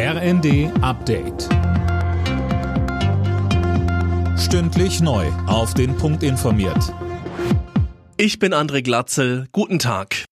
[0.00, 1.48] RND Update.
[4.38, 5.26] Stündlich neu.
[5.48, 6.94] Auf den Punkt informiert.
[8.16, 9.48] Ich bin André Glatzel.
[9.50, 10.24] Guten Tag.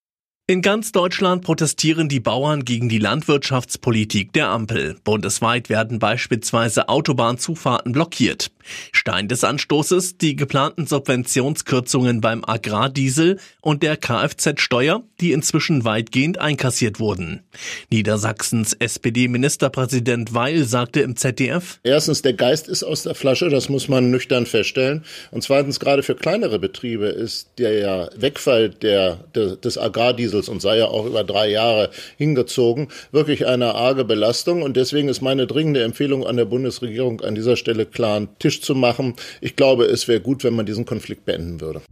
[0.47, 4.99] In ganz Deutschland protestieren die Bauern gegen die Landwirtschaftspolitik der Ampel.
[5.03, 8.53] Bundesweit werden beispielsweise Autobahnzufahrten blockiert.
[8.93, 17.01] Stein des Anstoßes die geplanten Subventionskürzungen beim Agrardiesel und der Kfz-Steuer, die inzwischen weitgehend einkassiert
[17.01, 17.43] wurden.
[17.91, 23.89] Niedersachsens SPD-Ministerpräsident Weil sagte im ZDF, Erstens, der Geist ist aus der Flasche, das muss
[23.89, 25.05] man nüchtern feststellen.
[25.31, 30.61] Und zweitens, gerade für kleinere Betriebe ist der Wegfall der, der des Agrardiesels Diesels und
[30.61, 34.63] sei ja auch über drei Jahre hingezogen, wirklich eine arge Belastung.
[34.63, 38.61] Und deswegen ist meine dringende Empfehlung an der Bundesregierung an dieser Stelle klar einen Tisch
[38.63, 39.15] zu machen.
[39.41, 41.83] Ich glaube, es wäre gut, wenn man diesen Konflikt beenden würde.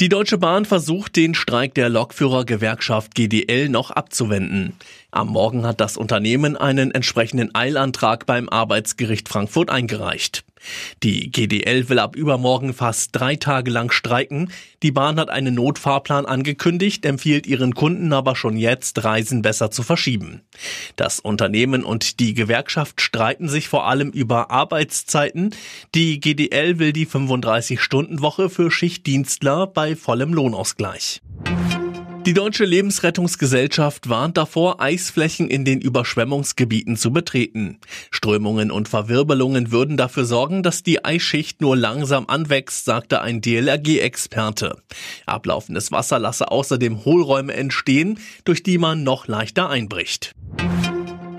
[0.00, 4.74] Die Deutsche Bahn versucht, den Streik der Lokführergewerkschaft GDL noch abzuwenden.
[5.10, 10.44] Am Morgen hat das Unternehmen einen entsprechenden Eilantrag beim Arbeitsgericht Frankfurt eingereicht.
[11.02, 14.50] Die GDL will ab übermorgen fast drei Tage lang streiken.
[14.82, 19.82] Die Bahn hat einen Notfahrplan angekündigt, empfiehlt ihren Kunden aber schon jetzt, Reisen besser zu
[19.82, 20.42] verschieben.
[20.96, 25.54] Das Unternehmen und die Gewerkschaft streiten sich vor allem über Arbeitszeiten.
[25.94, 31.20] Die GDL will die 35-Stunden-Woche für Schichtdienstler bei vollem Lohnausgleich.
[32.28, 37.78] Die Deutsche Lebensrettungsgesellschaft warnt davor, Eisflächen in den Überschwemmungsgebieten zu betreten.
[38.10, 44.76] Strömungen und Verwirbelungen würden dafür sorgen, dass die Eisschicht nur langsam anwächst, sagte ein DLRG-Experte.
[45.24, 50.34] Ablaufendes Wasser lasse außerdem Hohlräume entstehen, durch die man noch leichter einbricht.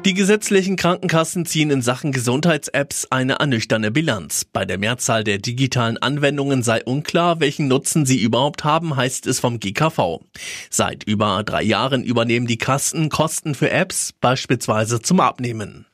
[0.06, 4.46] Die gesetzlichen Krankenkassen ziehen in Sachen Gesundheits-Apps eine ernüchternde Bilanz.
[4.46, 9.42] Bei der Mehrzahl der digitalen Anwendungen sei unklar, welchen Nutzen sie überhaupt haben, heißt es
[9.42, 10.22] vom GKV.
[10.70, 15.86] Seit über drei Jahren übernehmen die Kassen Kosten für Apps, beispielsweise zum Abnehmen.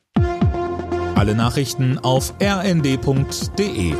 [1.16, 3.94] Alle Nachrichten auf rnd.de